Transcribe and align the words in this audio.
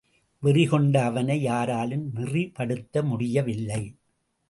வெறி 0.43 0.65
கொண்ட 0.65 1.03
அவனை 1.03 1.41
யாராலும் 1.41 2.11
நெறிப்படுத்த 2.15 3.03
முடிய 3.03 3.43
வில்லை. 3.43 3.81